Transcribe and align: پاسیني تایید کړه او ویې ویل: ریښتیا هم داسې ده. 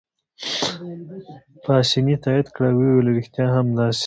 پاسیني 1.63 2.15
تایید 2.23 2.47
کړه 2.55 2.67
او 2.71 2.77
ویې 2.79 2.91
ویل: 2.95 3.07
ریښتیا 3.17 3.47
هم 3.55 3.67
داسې 3.79 3.97
ده. 3.97 3.99